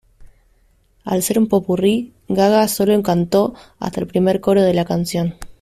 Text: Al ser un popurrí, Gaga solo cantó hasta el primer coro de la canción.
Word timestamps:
Al 1.03 1.21
ser 1.21 1.37
un 1.37 1.45
popurrí, 1.47 2.11
Gaga 2.27 2.67
solo 2.67 2.99
cantó 3.03 3.53
hasta 3.77 3.99
el 3.99 4.07
primer 4.07 4.41
coro 4.41 4.63
de 4.63 4.73
la 4.73 4.83
canción. 4.83 5.35